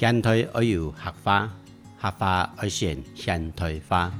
[0.00, 1.46] 现代而有合法，
[1.98, 4.10] 合法而现现代化。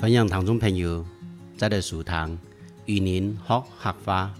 [0.00, 1.04] 欢迎唐中朋友，
[1.58, 2.38] 再来苏唐
[2.86, 4.30] 与您学合法。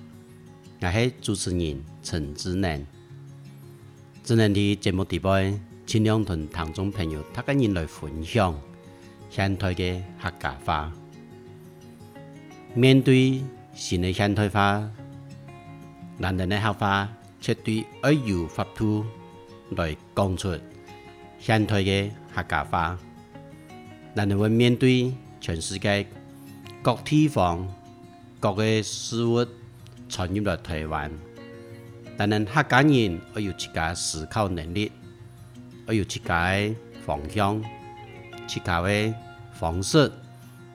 [0.81, 2.87] 我是主持人陈志南，
[4.23, 5.29] 志南的节目底部
[5.85, 8.55] 尽量同唐中朋友他个人来分享
[9.29, 10.93] 现代的客家话。
[12.77, 13.43] 面对
[13.75, 14.89] 新的现代化，
[16.19, 17.09] 难得的合法。
[17.43, 19.05] 却对爱有法土
[19.71, 20.57] 来讲出
[21.41, 22.97] 现代的客家话，
[24.15, 26.07] 咱人会面对全世界
[26.83, 27.67] 各地方
[28.39, 29.45] 各个事物
[30.09, 31.11] 传入来台湾，
[32.17, 34.93] 咱人较坚人，要有自家思考能力，
[35.89, 36.73] 要有自家的
[37.05, 37.61] 方向、
[38.47, 39.13] 自家的
[39.53, 40.11] 方式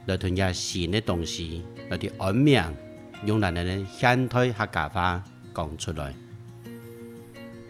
[0.06, 2.62] 来吞下新的东西，来滴安名
[3.26, 5.24] 用咱人现代客家话
[5.56, 6.14] 讲出来。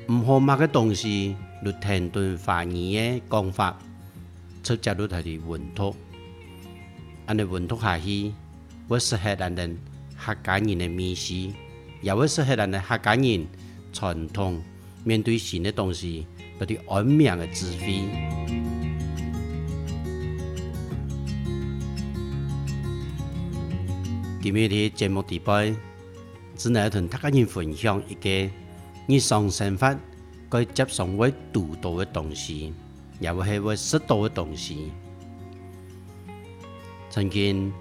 [0.09, 3.77] 唔好买嘅东西，如停顿发言嘅讲法，
[4.63, 5.93] 出加入他的稳妥，
[7.25, 8.31] 安尼稳妥下去，
[8.87, 9.67] 会适合人的
[10.17, 11.49] 客家人嘅面世，
[12.01, 13.45] 也会适合人的客家人
[13.91, 14.61] 传统
[15.03, 16.25] 面对新嘅东西，
[16.57, 18.03] 嗰啲安眠嘅智慧。
[24.41, 25.75] 今日嘅节目底摆，
[26.55, 28.49] 只能同大家人分享一个。
[29.09, 29.95] 你上生法，
[30.49, 32.73] 该接上为多到的东西，
[33.21, 34.91] 也会系为失到的东西。
[37.09, 37.71] 曾经，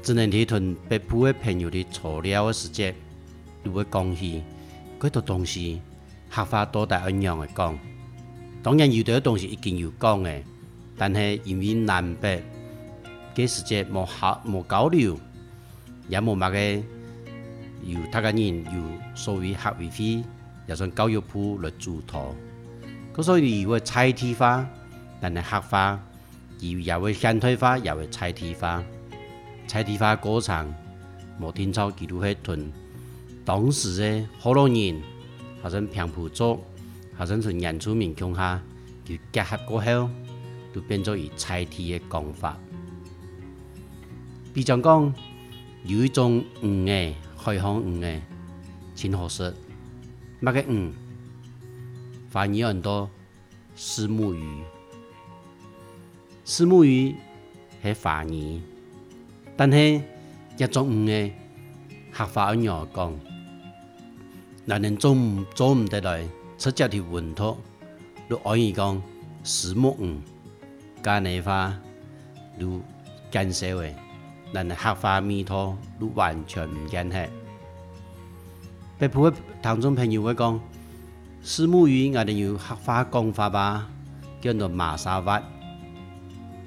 [0.00, 2.94] 只能提屯北部的朋友的错了的时节，
[3.64, 4.44] 如何讲起？
[5.02, 5.80] 许多东西，
[6.30, 7.76] 合法多大恩样的讲。
[8.62, 10.40] 当然，有的东西一定有讲的，
[10.96, 12.40] 但是因为南北，
[13.34, 15.18] 佮时节无合无交流，
[16.08, 16.74] 也无买个，
[17.82, 20.22] 有他个人有所谓合未会。
[20.66, 22.34] 也算教育部来做托，
[23.14, 24.68] 佮所以伊会拆体化，
[25.20, 26.00] 但系黑化，
[26.58, 28.82] 伊也会现代化，也会拆体化。
[29.68, 30.72] 拆体化过程，
[31.38, 32.70] 摩天草几度会吞。
[33.44, 35.00] 当时诶，好多人
[35.62, 36.60] 好像平埔族，
[37.16, 38.60] 好像从原住民乡下，
[39.04, 40.10] 就结合过后，
[40.72, 42.58] 都变作以拆体诶讲法。
[44.52, 45.14] 比讲讲，
[45.84, 48.20] 有一种五诶开放五诶，
[48.96, 49.54] 清火湿。
[50.46, 50.92] 那个嗯，
[52.32, 53.10] 花鱼有很多，
[53.74, 54.62] 石木鱼，
[56.44, 57.16] 石木鱼
[57.82, 58.60] 是花鱼，
[59.56, 60.00] 但是
[60.56, 61.34] 一种鱼诶，
[62.12, 62.64] 黑花鱼
[62.94, 63.20] 讲，
[64.64, 66.24] 那人做唔做唔得来，
[66.56, 67.56] 直接条闻土，
[68.28, 69.02] 你可以讲
[69.42, 70.16] 石木鱼
[71.02, 71.76] 加内花，
[72.56, 72.80] 你
[73.32, 73.96] 建设诶，
[74.52, 77.28] 人黑花米土，你完全唔见嘿。
[78.98, 80.58] 白埔诶，唐宗朋友会讲，
[81.42, 83.86] 石目鱼肯定有学法讲法吧，
[84.40, 85.38] 叫做马沙伯。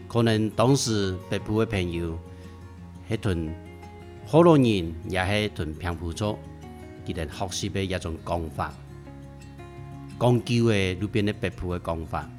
[0.08, 2.16] 可能当时白埔诶朋友，
[3.10, 3.52] 迄屯
[4.28, 6.38] 好多人，也是屯平埔族，
[7.08, 8.72] 伊人学习的一种讲法，
[10.20, 12.30] 讲究诶路边的白埔诶讲法。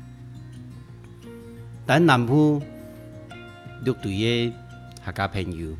[1.84, 2.62] 但南部
[3.84, 4.52] 绿队诶
[5.04, 5.72] 客家朋友，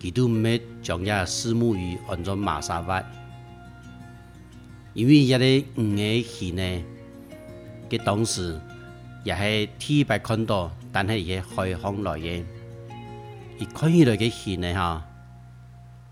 [0.00, 2.98] 伊都毋要将遐石目鱼按照马沙伯。
[4.94, 6.84] 因为这个黄的鱼呢，
[7.90, 8.58] 它当时
[9.24, 12.44] 也是体态看到，但是也开放来的。
[13.58, 15.04] 一看起来个鱼呢哈，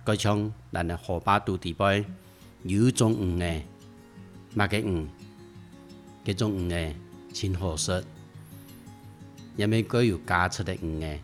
[0.04, 2.04] 该像咱个河巴肚底边
[2.64, 3.62] 有种黄呢
[4.54, 5.08] 卖个黄，
[6.24, 6.92] 这种黄的
[7.32, 8.02] 真合色，
[9.56, 11.20] 因为各有加出的黄呢，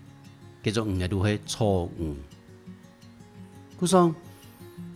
[0.63, 2.15] 这种黄的都会错鱼。
[3.77, 4.15] 顾说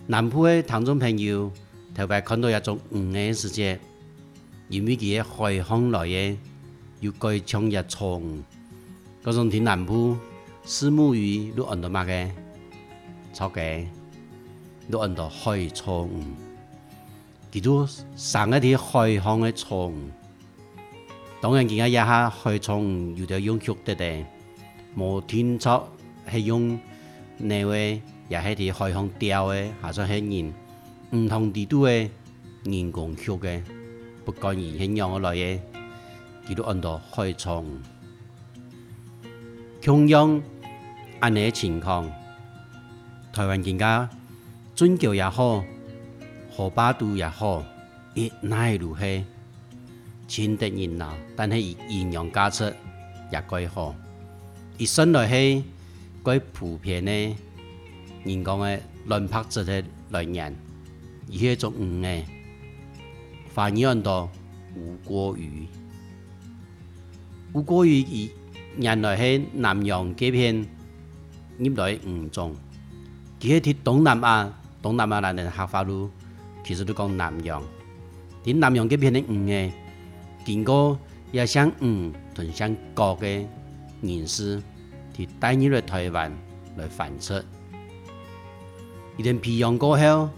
[0.06, 1.50] 南浦的听众朋友。
[1.94, 3.78] 特別看到一种魚咧，时节，
[4.70, 6.36] 因为佢嘅開腔来嘅，
[7.00, 8.42] 要改長一長，
[9.22, 10.16] 嗰种天南部
[10.64, 12.30] 絲木鱼都按到買嘅，
[13.34, 13.88] 草鸡
[14.90, 16.08] 都唔多開長，
[17.50, 17.86] 记住
[18.16, 19.92] 上一啲開腔嘅長，
[21.42, 24.24] 当然佢阿一下開長有條用腳的的，
[24.96, 25.86] 冇天草
[26.26, 26.80] 係用
[27.36, 28.00] 那位，
[28.30, 30.54] 也係啲海风钓嘅，係算係硬。
[31.14, 32.10] 唔同地都诶，
[32.64, 33.60] 人工养嘅，
[34.24, 35.58] 不讲原生样而来嘅，
[36.46, 37.62] 佢都按到开创、
[39.82, 40.42] 强养
[41.20, 42.10] 安尼情况。
[43.30, 44.08] 台湾更加，
[44.74, 45.62] 尊桥也好，
[46.50, 47.62] 河巴渡也好，
[48.14, 49.22] 伊奈如许，
[50.26, 52.64] 清得热闹，但是伊营养加出
[53.30, 53.94] 也改好，
[54.78, 55.62] 伊生来系
[56.24, 57.36] 该普遍呢，
[58.24, 60.56] 人工诶乱拍出的来源。
[61.28, 62.08] 伊迄种鱼呢，
[63.52, 64.28] 繁衍到
[64.76, 65.66] 吴国语。
[67.52, 68.30] 吴国语伊
[68.78, 70.66] 原来喺南洋这片，
[71.58, 72.54] 入来鱼种，
[73.38, 76.10] 其实贴东南亚，东南亚人边学法路，
[76.64, 77.62] 其实都讲南洋。
[78.44, 79.72] 等南洋这片的鱼呢，
[80.44, 80.98] 经过
[81.30, 83.26] 野生鱼同生高个
[84.00, 84.60] 原始，
[85.16, 86.32] 就带入来台湾
[86.76, 87.42] 来繁殖。
[89.18, 90.28] 伊等培养过后，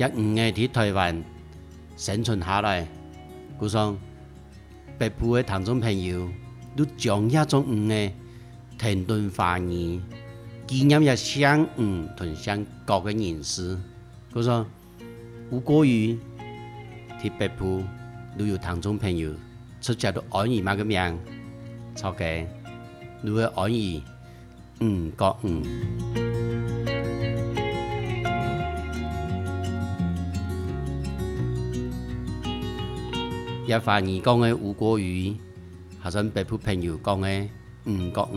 [0.00, 1.22] 一五嘅鐵台灣
[1.94, 2.88] 生存下來，
[3.58, 3.94] 故上
[4.96, 6.26] 北部嘅唐眾朋友
[6.74, 8.10] 都將一種五嘅
[8.78, 10.02] 停頓發言，
[10.66, 13.78] 紀念一相五同相國嘅人士，
[14.32, 14.66] 故上
[15.50, 16.18] 吳國瑜
[17.22, 17.84] 喺北部
[18.38, 19.30] 都有唐眾朋友
[19.82, 21.18] 出家到安義嘛個名，
[21.94, 22.46] 錯嘅，
[23.22, 24.00] 如果安義
[24.80, 26.29] 五國五。
[33.70, 35.32] 也发二讲的吴果鱼，
[36.02, 37.46] 学生北部朋友讲的
[37.86, 38.36] 五国五，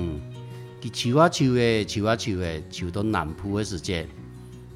[0.84, 4.08] 伊树啊树的，树啊树的，树到南部的时节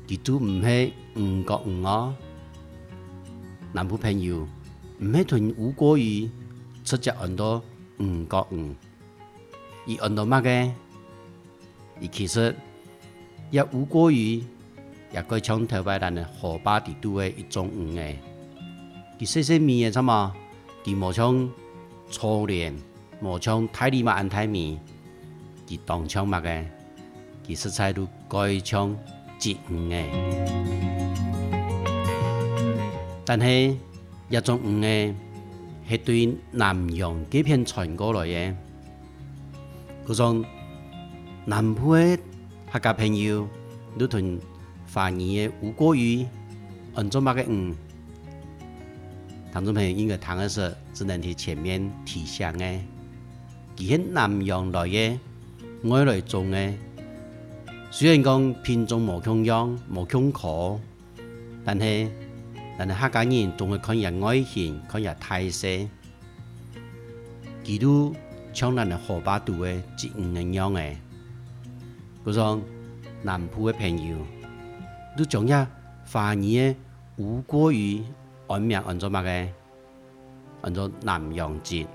[0.08, 2.12] 伊都唔系五国五哦。
[3.72, 4.48] 南部朋友
[4.98, 6.28] 唔系屯五果鱼，
[6.84, 7.62] 出只很多
[8.00, 8.74] 五国五。
[9.86, 10.72] 伊按到乜嘅？
[12.00, 12.56] 伊其实
[13.52, 14.42] 一吴果鱼，
[15.14, 18.18] 也可以从台湾人的河巴地都的一种鱼诶。
[19.20, 20.34] 伊细细面诶，啥么？
[20.84, 21.50] 伫无像
[22.10, 22.74] 初恋，
[23.22, 24.80] 无像泰里嘛安泰米，
[25.68, 26.64] 伫当枪目嘅，
[27.46, 28.96] 其实在都改枪
[29.38, 30.06] 接五嘅。
[33.26, 33.76] 但係
[34.30, 35.14] 一種五嘅
[35.90, 38.56] 係對南洋幾片傳過來嘅，
[40.08, 40.46] 嗰種
[41.44, 42.18] 南部嘅
[42.72, 43.46] 客家朋友，
[43.96, 44.40] 你同
[44.86, 46.26] 繁語嘅吳國語，
[46.96, 47.76] 按做乜嘅五？
[49.58, 52.80] 听众朋友应该听的是只能是前面提醒的，
[53.76, 55.18] 其实南洋来嘅
[55.86, 56.72] 外来种嘅，
[57.90, 60.80] 虽然讲品种无共样、无共口，
[61.66, 62.08] 但係
[62.78, 65.88] 但係客家人仲會看人外形、看人態勢，
[67.64, 68.14] 幾多
[68.54, 70.96] 像咱嘅河巴度嘅即唔一樣嘅，
[72.24, 72.62] 嗰種
[73.24, 74.18] 南部嘅朋友，
[75.18, 75.52] 都仲一
[76.08, 76.76] 懷疑嘅
[77.18, 78.04] 無過於。
[78.48, 79.48] 按名按做乜嘅？
[80.62, 81.86] 按咗南洋节。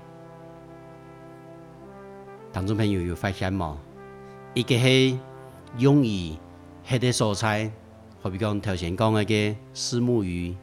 [2.53, 3.75] 听众朋友有发现冇？
[4.53, 5.17] 一个係
[5.79, 6.37] 容易
[6.87, 7.71] 係的蔬菜，
[8.21, 10.55] 好比讲头頭先講嘅個石木魚，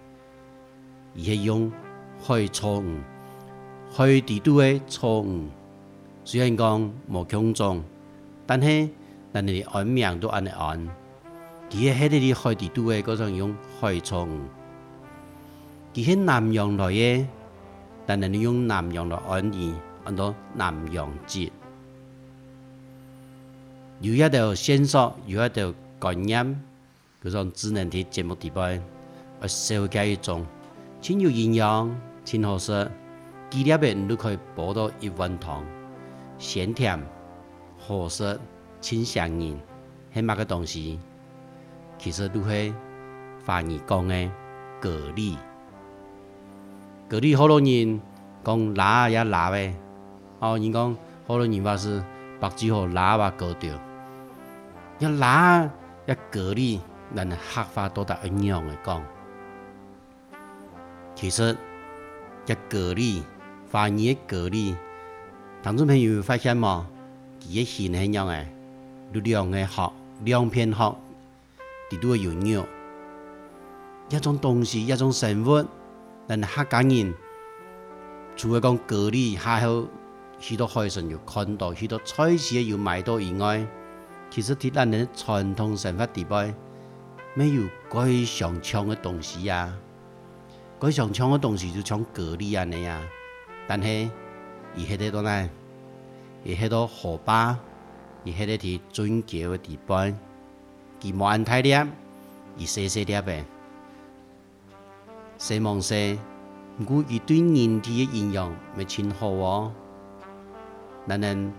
[1.17, 1.73] 而係養
[2.25, 2.99] 開草魚，
[3.93, 5.43] 開地都嘅草魚。
[6.23, 7.83] 虽然讲冇强壮，
[8.47, 8.89] 但係
[9.33, 10.89] 人哋按名都按嚟按，
[11.71, 14.39] 而係喺啲地開地都嘅嗰種養開错误。
[15.93, 17.27] 佢喺南洋來嘅，
[18.07, 21.51] 但係你用南洋來安义，安到南洋節。
[24.01, 26.61] 有一道线索，有一道乾念，
[27.23, 28.79] 佢种智能啲节目地方，
[29.41, 30.47] 我少加一种，
[31.03, 31.91] 清有营养，
[32.25, 32.89] 清好食，
[33.51, 35.65] 幾粒嘢都可以煲到一碗汤，
[36.39, 36.99] 鲜甜、
[37.79, 38.39] 好食、
[38.81, 39.55] 清香甜，
[40.15, 40.99] 係乜个东西？
[41.99, 42.73] 其实都係
[43.45, 44.31] 番禺讲嘅
[44.81, 45.37] 蛤蜊。
[47.11, 48.01] 格蜊好多人
[48.45, 49.75] 讲拉也拉呗，
[50.39, 52.01] 哦，人讲好多人话是
[52.39, 53.73] 白煮后拉啊，割掉。
[55.01, 55.65] 一拉
[56.07, 56.79] 一蛤蜊，
[57.17, 59.03] 咱黑话都得一样的讲？
[61.17, 61.57] 其实，
[62.47, 63.25] 一蛤
[63.67, 64.77] 发音的格蜊，
[65.65, 66.87] 听众朋友发现吗？
[67.41, 68.47] 其一新鲜样诶，
[69.13, 69.93] 有两诶好，
[70.25, 70.97] 两片好，
[71.91, 72.65] 几多有养？
[74.11, 75.67] 一种东西，一种生物。
[76.33, 77.13] 但客家人
[78.37, 79.89] 除了讲隔离，还有
[80.39, 83.67] 许多海心，有看到许多菜市有买到以外，
[84.31, 86.55] 其实铁咱的传统生活地方，
[87.35, 89.77] 没有该上抢的东西呀，
[90.79, 93.03] 该上抢的东西就抢隔离安尼啊，
[93.67, 93.89] 但是
[94.77, 95.51] 伊迄个都奈，
[96.45, 97.59] 伊迄多河把，
[98.23, 100.17] 伊迄个伫尊教的地板，
[101.13, 101.89] 无安太了，
[102.57, 103.45] 伊细细了呗。
[105.41, 106.19] 西忙食，
[106.77, 109.73] 不过伊对人体嘅营养未均好哦。
[111.07, 111.51] 男人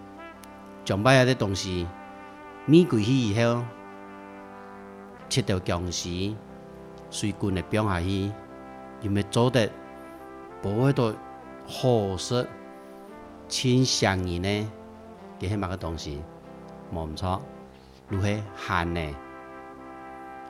[0.85, 1.87] 上摆有啲东西，
[2.67, 3.63] 咪过去以后，
[5.29, 6.09] 吃到僵尸
[7.09, 8.31] 细菌嘅表下去，
[9.01, 9.67] 又咪做得
[10.61, 11.11] 不会到
[11.67, 12.47] 合适、
[13.47, 14.71] 清香嘢呢？
[15.39, 16.21] 其他物嘅东西
[16.93, 17.41] 冇唔错，
[18.09, 19.01] 如何咸呢？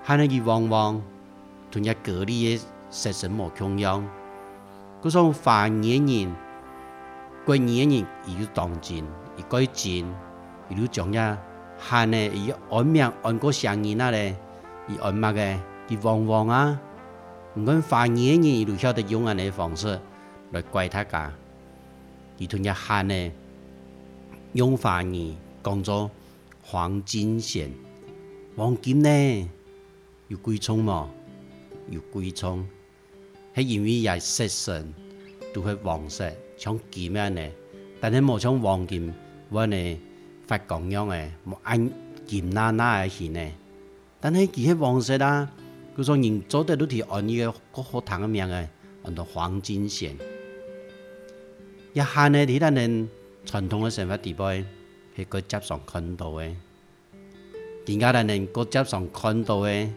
[0.05, 1.01] 咸呢佢往往
[1.71, 2.61] 从一隔离嘅。
[2.91, 4.05] 是什么供养？
[5.01, 6.36] 嗰种凡言人，
[7.45, 8.98] 过叶人，伊就当真，
[9.38, 9.93] 伊贵真，
[10.69, 11.38] 伊就种下。
[11.79, 14.36] 下呢，伊按命按个生音那咧，
[14.89, 15.57] 伊按物嘅，
[15.88, 16.79] 伊旺旺啊。
[17.53, 19.98] 你管凡言人，伊就晓得用安尼方式
[20.51, 21.31] 来怪他家。
[22.38, 23.31] 伊从下下呢，
[24.51, 25.33] 用凡叶
[25.63, 26.12] 讲做
[26.62, 27.71] 黄金线，
[28.57, 29.50] 黄金呢，
[30.27, 31.10] 又贵重嘛，
[31.89, 32.67] 又贵重。
[33.55, 34.93] 係因為也色身
[35.53, 37.46] 都係黃色，像劍咩呢？
[38.00, 39.13] 但係冇像黃劍，
[39.50, 40.00] 我呢
[40.48, 41.89] 發光樣嘅，冇按
[42.25, 43.51] 劍那那嘅去呢。
[44.20, 45.50] 但係佢係黃色啦，
[45.98, 48.67] 佢說人做得都係按呢個國學堂嘅名嘅，
[49.03, 50.13] 按到黃金線。
[51.93, 53.10] 一下呢，睇咱人
[53.46, 54.63] 傳統嘅神法地位
[55.17, 56.53] 係佢接上看到嘅，
[57.86, 59.89] 點解咱人佢接上看到嘅？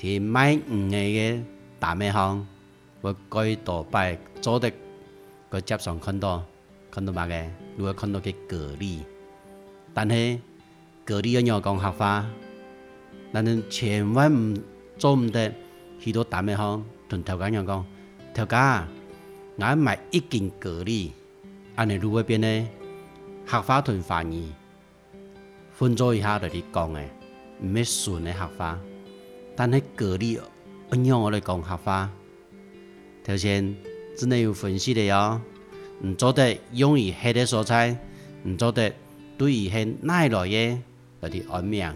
[0.00, 1.40] 係買五嘅嘅
[1.78, 2.44] 大咩行？
[3.02, 4.70] 我改道拜做的，
[5.50, 6.42] 佢接上看到，
[6.90, 7.46] 看到嘛嘅？
[7.76, 9.00] 如果看到佢蛤蜊，
[9.94, 10.38] 但係
[11.06, 12.26] 蛤蜊要人讲學法，
[13.32, 14.54] 嗱你千万唔
[14.98, 15.50] 做唔得，
[15.98, 17.82] 许多单位行屯頭家人講，
[18.34, 18.86] 頭家
[19.58, 21.08] 俺买一斤蛤蜊，
[21.76, 22.68] 安尼如果变呢，
[23.46, 24.52] 學法屯便宜，
[25.72, 27.08] 分租一下就你讲诶，
[27.62, 28.78] 唔係純嘅學法，
[29.56, 30.42] 但係蛤蜊
[31.06, 32.10] 要我来讲學法。
[33.26, 33.76] 首先，
[34.16, 35.40] 只能有分析的哟。
[36.00, 37.96] 你做得用于黑的蔬菜，
[38.42, 38.90] 你做得
[39.36, 40.78] 对于是哪一类
[41.20, 41.94] 的，就是安眠。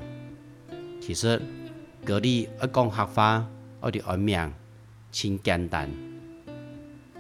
[1.01, 1.41] 其实，
[2.05, 3.45] 搿里一讲合法，
[3.81, 4.53] 我的安眠，
[5.11, 5.91] 真简单，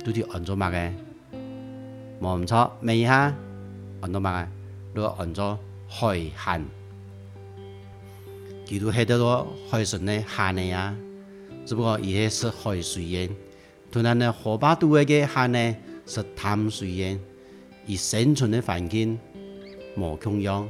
[0.05, 0.93] 都去按做物个，
[2.21, 3.35] 冇唔错，没一下，
[4.03, 4.49] 按照物个
[4.95, 5.59] 都要按照
[5.89, 6.63] 海产，
[8.67, 10.95] 比如黑的多海产的虾的呀，
[11.65, 13.31] 只不过伊迄是海水盐。
[13.95, 17.17] 突然呢，河坝肚个虾呢是淡水虾，
[17.89, 19.17] 而生存的环境
[19.97, 20.69] 无穷氧、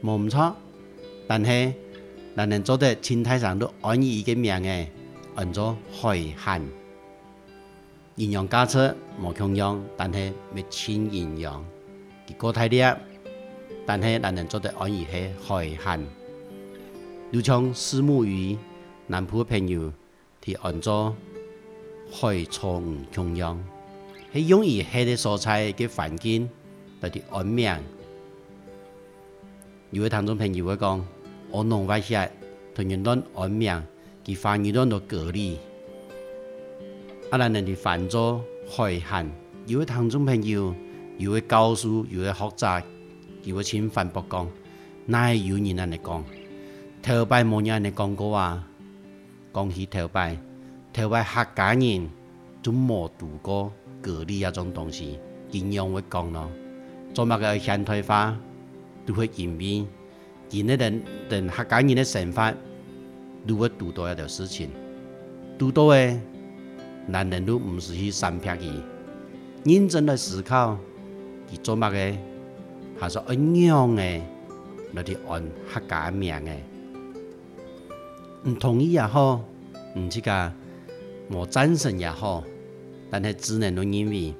[0.00, 0.54] 无唔错，
[1.26, 1.72] 但是，
[2.34, 4.88] 男人做得青苔上都安逸伊命名诶，
[5.34, 6.62] 按照海涵。
[8.14, 8.78] 营养价出
[9.20, 11.66] 无穷氧，但是未缺营养，
[12.28, 12.80] 伊过大粒，
[13.84, 16.06] 但是男人做得安逸系海涵。
[17.32, 18.56] 如像石木鱼，
[19.08, 19.92] 南的朋友
[20.40, 21.12] 提按照。
[22.12, 23.58] 喺錯誤中央，
[24.34, 26.48] 喺容易喺的蔬菜嘅环境
[27.00, 27.74] 嚟啲安命。
[29.92, 31.04] 有位听众朋友会讲，
[31.50, 32.30] 我農物社
[32.74, 33.82] 同人哋安命，
[34.26, 35.56] 佢翻完咗都過嚟。
[37.30, 38.38] 阿兰人哋犯咗
[38.68, 39.30] 害行。
[39.66, 40.74] 有位听众朋友，
[41.16, 42.82] 有位教师，有位学者，
[43.42, 44.46] 如果请反驳讲，
[45.06, 46.24] 那係有人人嚟讲，
[47.02, 48.66] 头白冇人尼讲过啊，
[49.54, 50.36] 讲起头拜。
[50.92, 52.06] 台湾客家人
[52.62, 53.72] 就无渡过
[54.04, 55.18] 過年一种东西，
[55.48, 56.50] 经常会讲咯？
[57.14, 58.36] 做么个现代化
[59.06, 59.82] 都会變變，
[60.50, 62.52] 而呢啲等客家人的生活，
[63.46, 64.68] 都会读到一條事情，
[65.56, 66.20] 读到诶，
[67.06, 68.70] 男人都毋是去三撇嘅，
[69.64, 70.76] 认真来思考，
[71.50, 72.18] 伊做乜个
[73.00, 74.22] 还是以點诶，
[74.92, 76.62] 那嗱啲按客家名诶，
[78.44, 79.40] 唔同意也好，
[79.98, 80.52] 唔知㗎。
[81.28, 82.42] 我赞成也好，
[83.10, 84.34] 但系只能论因为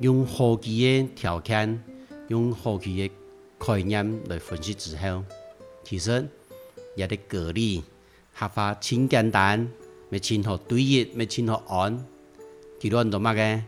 [0.00, 1.82] 用后期个条件，
[2.28, 3.14] 用后期个
[3.66, 5.22] 概念来分析之后，
[5.84, 6.26] 其实
[6.96, 7.82] 也得隔离，
[8.32, 9.68] 合法清简单，
[10.08, 12.04] 咪清后对热咪前后暗，
[12.78, 13.62] 地段做乜嘅？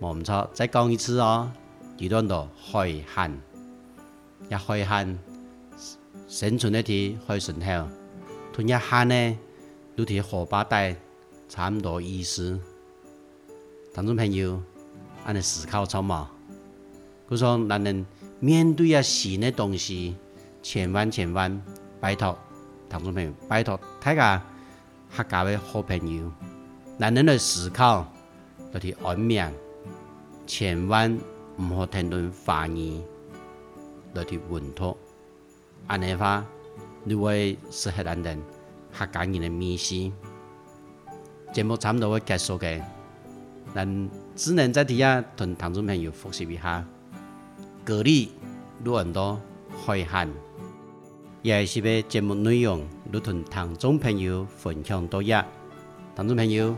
[0.00, 1.50] 冇唔错，再讲一次哦，
[1.96, 3.32] 地段做开汗，
[4.48, 5.18] 一开汗
[6.28, 7.88] 生存一啲开顺好，
[8.52, 9.38] 吞一汗呢，
[9.96, 10.96] 都啲荷包袋。
[11.54, 12.58] 差唔多意思，
[13.94, 14.60] 同种朋友，
[15.24, 16.28] 安尼思考出嘛？
[17.28, 18.04] 佮说，男人
[18.40, 20.16] 面对啊新的东西，
[20.64, 21.62] 千万千万
[22.00, 22.36] 拜托，
[22.90, 24.42] 同种朋友拜托，大家
[25.16, 26.28] 客家的好朋友，
[26.98, 28.04] 男人来思考，
[28.72, 29.54] 来滴安眠，
[30.48, 31.16] 千万
[31.58, 33.00] 唔好停顿怀疑，
[34.14, 34.96] 来滴稳妥，
[35.86, 36.44] 安尼话，
[37.04, 38.42] 你会适合男人，
[38.92, 40.12] 客家人的迷信。
[41.54, 42.82] 节目差不多会结束嘅，
[43.72, 46.84] 但只能在底下同听众朋友复习一下。
[47.86, 48.32] 鼓励
[48.82, 49.40] 录很多
[49.86, 50.28] 开汗，
[51.42, 55.26] 也是为节目内容，如同听众朋友分享多一。
[55.28, 56.74] 听众朋友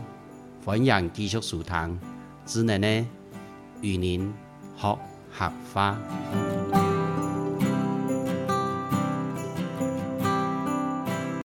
[0.63, 1.99] 欢迎继续收听，
[2.45, 3.07] 只能呢
[3.81, 4.31] 与您
[4.77, 4.99] 学
[5.31, 5.97] 荷花。